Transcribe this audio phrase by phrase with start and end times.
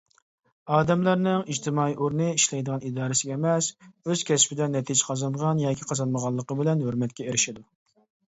[0.75, 3.69] ئادەملەرنىڭ ئىجتىمائىي ئورنى ئىشلەيدىغان ئىدارىسىگە ئەمەس،
[4.09, 7.67] ئۆز كەسپىدە نەتىجە قازانغان ياكى قازانمىغانلىقى بىلەن ھۆرمەتكە ئېرىشىدۇ.